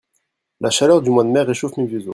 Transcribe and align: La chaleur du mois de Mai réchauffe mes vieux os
La 0.61 0.71
chaleur 0.71 1.03
du 1.03 1.11
mois 1.11 1.23
de 1.23 1.29
Mai 1.29 1.41
réchauffe 1.43 1.77
mes 1.77 1.85
vieux 1.85 2.07
os 2.07 2.09